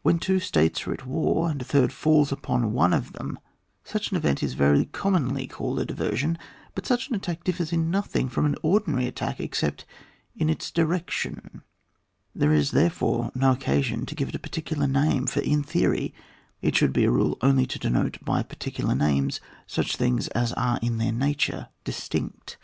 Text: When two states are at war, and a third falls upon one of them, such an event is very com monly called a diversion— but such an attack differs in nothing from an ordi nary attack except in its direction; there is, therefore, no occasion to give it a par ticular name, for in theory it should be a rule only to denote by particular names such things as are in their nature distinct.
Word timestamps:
When 0.00 0.18
two 0.18 0.40
states 0.40 0.86
are 0.86 0.94
at 0.94 1.04
war, 1.04 1.50
and 1.50 1.60
a 1.60 1.64
third 1.66 1.92
falls 1.92 2.32
upon 2.32 2.72
one 2.72 2.94
of 2.94 3.12
them, 3.12 3.38
such 3.84 4.10
an 4.10 4.16
event 4.16 4.42
is 4.42 4.54
very 4.54 4.86
com 4.86 5.12
monly 5.12 5.46
called 5.50 5.78
a 5.78 5.84
diversion— 5.84 6.38
but 6.74 6.86
such 6.86 7.10
an 7.10 7.14
attack 7.14 7.44
differs 7.44 7.74
in 7.74 7.90
nothing 7.90 8.30
from 8.30 8.46
an 8.46 8.54
ordi 8.64 8.88
nary 8.88 9.06
attack 9.06 9.38
except 9.38 9.84
in 10.34 10.48
its 10.48 10.70
direction; 10.70 11.60
there 12.34 12.54
is, 12.54 12.70
therefore, 12.70 13.30
no 13.34 13.52
occasion 13.52 14.06
to 14.06 14.14
give 14.14 14.30
it 14.30 14.34
a 14.34 14.38
par 14.38 14.48
ticular 14.48 14.90
name, 14.90 15.26
for 15.26 15.40
in 15.40 15.62
theory 15.62 16.14
it 16.62 16.74
should 16.74 16.94
be 16.94 17.04
a 17.04 17.10
rule 17.10 17.36
only 17.42 17.66
to 17.66 17.78
denote 17.78 18.16
by 18.24 18.42
particular 18.42 18.94
names 18.94 19.42
such 19.66 19.96
things 19.96 20.28
as 20.28 20.54
are 20.54 20.78
in 20.80 20.96
their 20.96 21.12
nature 21.12 21.68
distinct. 21.84 22.56